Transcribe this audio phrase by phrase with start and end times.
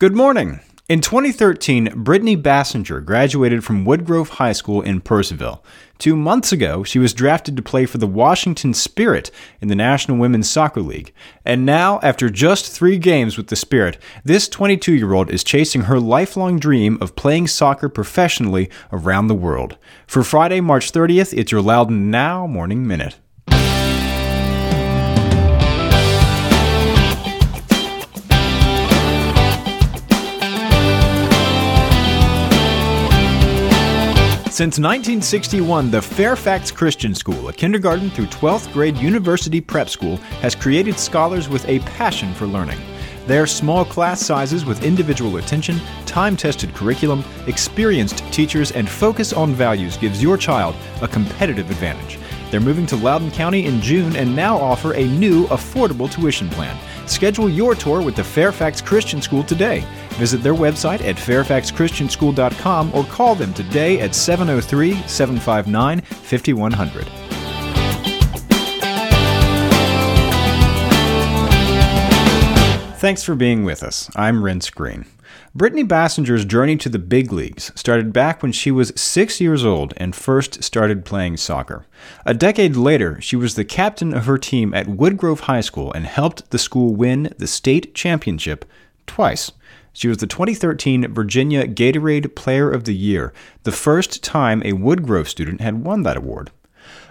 [0.00, 0.60] Good morning.
[0.88, 5.58] In 2013, Brittany Basinger graduated from Woodgrove High School in Purcellville.
[5.98, 10.16] Two months ago, she was drafted to play for the Washington Spirit in the National
[10.16, 11.12] Women's Soccer League.
[11.44, 15.82] And now, after just three games with the Spirit, this 22 year old is chasing
[15.82, 19.78] her lifelong dream of playing soccer professionally around the world.
[20.06, 23.16] For Friday, March 30th, it's your Loudoun Now Morning Minute.
[34.58, 40.56] Since 1961, the Fairfax Christian School, a kindergarten through 12th grade university prep school, has
[40.56, 42.80] created scholars with a passion for learning.
[43.28, 49.54] Their small class sizes with individual attention, time tested curriculum, experienced teachers, and focus on
[49.54, 52.18] values gives your child a competitive advantage.
[52.50, 56.76] They're moving to Loudoun County in June and now offer a new, affordable tuition plan.
[57.06, 59.84] Schedule your tour with the Fairfax Christian School today.
[60.10, 67.08] Visit their website at fairfaxchristianschool.com or call them today at 703 759 5100.
[72.98, 74.10] Thanks for being with us.
[74.16, 75.04] I'm Renss Greene.
[75.58, 79.92] Brittany Basinger's journey to the big leagues started back when she was six years old
[79.96, 81.84] and first started playing soccer.
[82.24, 86.06] A decade later, she was the captain of her team at Woodgrove High School and
[86.06, 88.64] helped the school win the state championship
[89.04, 89.50] twice.
[89.92, 93.32] She was the 2013 Virginia Gatorade Player of the Year,
[93.64, 96.52] the first time a Woodgrove student had won that award.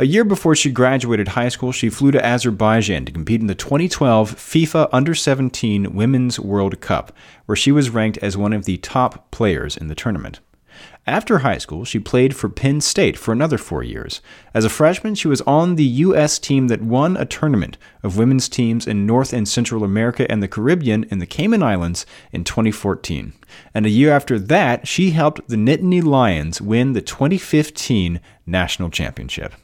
[0.00, 3.56] A year before she graduated high school, she flew to Azerbaijan to compete in the
[3.56, 7.10] 2012 FIFA Under 17 Women's World Cup,
[7.46, 10.38] where she was ranked as one of the top players in the tournament.
[11.04, 14.20] After high school, she played for Penn State for another four years.
[14.54, 16.38] As a freshman, she was on the U.S.
[16.38, 20.46] team that won a tournament of women's teams in North and Central America and the
[20.46, 23.32] Caribbean in the Cayman Islands in 2014.
[23.74, 29.54] And a year after that, she helped the Nittany Lions win the 2015 national championship.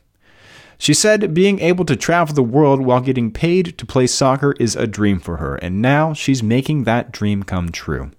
[0.84, 4.76] She said being able to travel the world while getting paid to play soccer is
[4.76, 8.10] a dream for her, and now she's making that dream come true.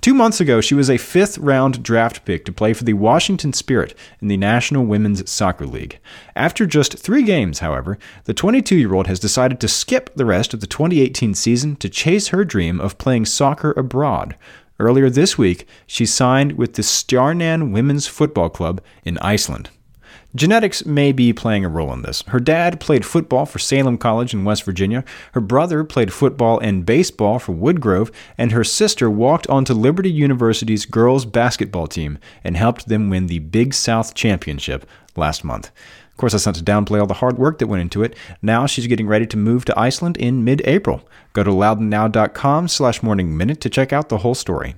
[0.00, 3.52] Two months ago, she was a fifth round draft pick to play for the Washington
[3.52, 5.98] Spirit in the National Women's Soccer League.
[6.34, 10.54] After just three games, however, the 22 year old has decided to skip the rest
[10.54, 14.34] of the 2018 season to chase her dream of playing soccer abroad.
[14.80, 19.68] Earlier this week, she signed with the Stjarnan Women's Football Club in Iceland.
[20.34, 22.22] Genetics may be playing a role in this.
[22.28, 26.84] Her dad played football for Salem College in West Virginia, her brother played football and
[26.84, 32.88] baseball for Woodgrove, and her sister walked onto Liberty University's girls basketball team and helped
[32.88, 34.86] them win the Big South Championship
[35.16, 35.70] last month.
[36.10, 38.16] Of course, that's not to downplay all the hard work that went into it.
[38.40, 41.08] Now she's getting ready to move to Iceland in mid-April.
[41.32, 44.76] Go to loudounnow.com slash morning minute to check out the whole story.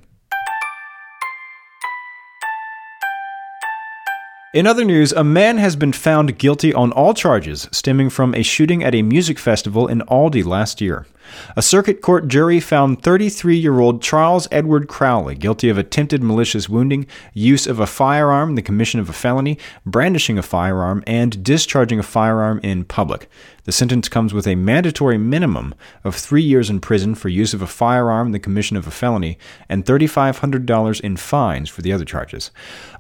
[4.57, 8.43] In other news, a man has been found guilty on all charges stemming from a
[8.43, 11.05] shooting at a music festival in Aldie last year.
[11.57, 16.69] A circuit court jury found 33 year old Charles Edward Crowley guilty of attempted malicious
[16.69, 21.99] wounding, use of a firearm, the commission of a felony, brandishing a firearm, and discharging
[21.99, 23.29] a firearm in public.
[23.67, 27.63] The sentence comes with a mandatory minimum of three years in prison for use of
[27.63, 29.39] a firearm, the commission of a felony,
[29.69, 32.53] and $3,500 in fines for the other charges.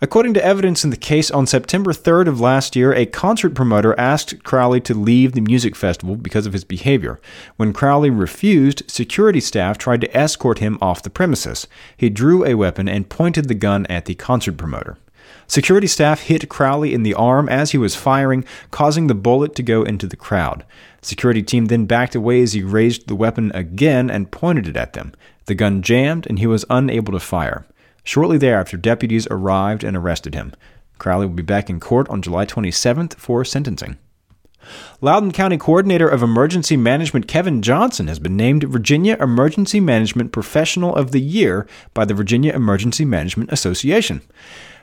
[0.03, 3.97] According to evidence in the case, on September 3rd of last year, a concert promoter
[3.97, 7.21] asked Crowley to leave the music festival because of his behavior.
[7.59, 11.67] When Crowley refused, security staff tried to escort him off the premises.
[11.97, 14.99] He drew a weapon and pointed the gun at the concert promoter.
[15.49, 19.63] Security staff hit Crowley in the arm as he was firing, causing the bullet to
[19.63, 20.65] go into the crowd.
[21.03, 24.95] Security team then backed away as he raised the weapon again and pointed it at
[24.95, 25.13] them.
[25.47, 27.65] The gun jammed and he was unable to fire.
[28.03, 30.53] Shortly thereafter, deputies arrived and arrested him.
[30.99, 33.99] Crowley will be back in court on July 27th for sentencing.
[35.01, 40.95] Loudoun County Coordinator of Emergency Management Kevin Johnson has been named Virginia Emergency Management Professional
[40.95, 44.23] of the Year by the Virginia Emergency Management Association.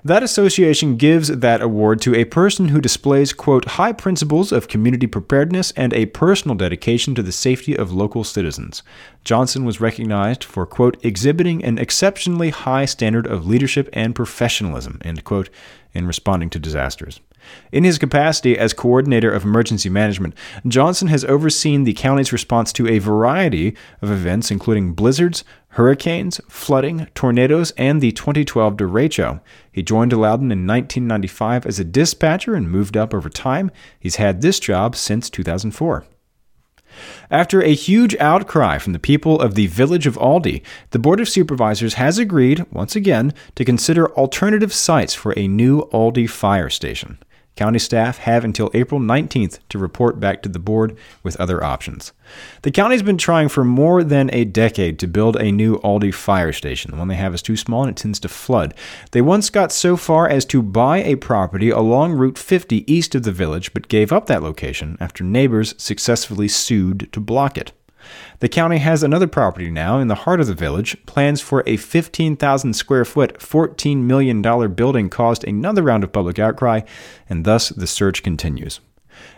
[0.06, 5.08] That association gives that award to a person who displays, quote, high principles of community
[5.08, 8.84] preparedness and a personal dedication to the safety of local citizens.
[9.24, 15.24] Johnson was recognized for, quote, exhibiting an exceptionally high standard of leadership and professionalism, end
[15.24, 15.50] quote,
[15.94, 17.22] in responding to disasters.
[17.72, 20.36] In his capacity as coordinator of emergency management,
[20.68, 27.08] Johnson has overseen the county's response to a variety of events, including blizzards, hurricanes, flooding,
[27.16, 29.42] tornadoes, and the 2012 derecho.
[29.72, 33.72] He joined Loudoun in 1995 as a dispatcher and moved up over time.
[34.00, 36.06] He's had this job since 2004.
[37.32, 41.30] After a huge outcry from the people of the village of Aldie, the Board of
[41.30, 47.18] Supervisors has agreed, once again, to consider alternative sites for a new Aldie fire station.
[47.56, 52.12] County staff have until April 19th to report back to the board with other options.
[52.64, 56.52] The county's been trying for more than a decade to build a new Aldie fire
[56.52, 56.92] station.
[56.92, 58.74] The one they have is too small and it tends to flood.
[59.12, 63.24] They once got so far as to buy a property along Route 50 east of
[63.24, 67.72] the village, but gave up that location after neighbors successfully sued to block it.
[68.40, 70.98] The county has another property now in the heart of the village.
[71.06, 74.42] Plans for a 15,000 square foot, $14 million
[74.74, 76.82] building caused another round of public outcry,
[77.30, 78.80] and thus the search continues.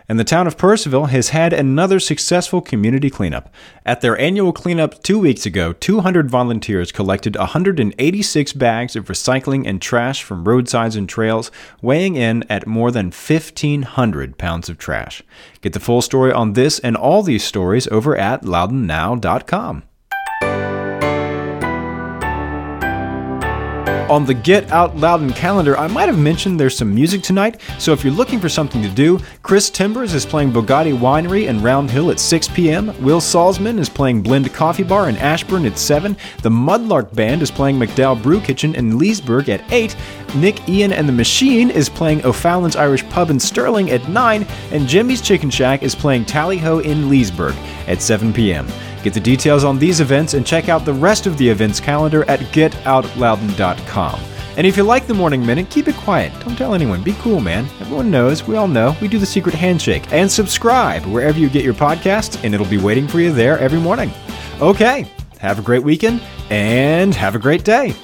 [0.08, 3.52] And the town of Purcellville has had another successful community cleanup.
[3.84, 9.82] At their annual cleanup two weeks ago, 200 volunteers collected 186 bags of recycling and
[9.82, 11.50] trash from roadsides and trails,
[11.82, 15.22] weighing in at more than 1,500 pounds of trash.
[15.60, 19.82] Get the full story on this and all these stories over at loudounnow.com.
[24.08, 27.92] On the Get Out Loudoun calendar, I might have mentioned there's some music tonight, so
[27.92, 31.90] if you're looking for something to do, Chris Timbers is playing Bogati Winery in Round
[31.90, 36.16] Hill at 6 p.m., Will Salzman is playing Blend Coffee Bar in Ashburn at 7,
[36.42, 39.96] the Mudlark Band is playing MacDowell Brew Kitchen in Leesburg at 8,
[40.36, 44.86] Nick Ian and the Machine is playing O'Fallon's Irish Pub in Sterling at 9, and
[44.86, 47.56] Jimmy's Chicken Shack is playing Tally Ho in Leesburg
[47.88, 48.68] at 7 p.m.
[49.06, 52.28] Get the details on these events and check out the rest of the events calendar
[52.28, 54.20] at getoutloudoun.com.
[54.56, 56.32] And if you like the Morning Minute, keep it quiet.
[56.40, 57.04] Don't tell anyone.
[57.04, 57.66] Be cool, man.
[57.80, 58.48] Everyone knows.
[58.48, 58.96] We all know.
[59.00, 60.12] We do the secret handshake.
[60.12, 63.78] And subscribe wherever you get your podcasts, and it'll be waiting for you there every
[63.78, 64.10] morning.
[64.60, 65.08] Okay,
[65.38, 66.20] have a great weekend
[66.50, 67.94] and have a great day.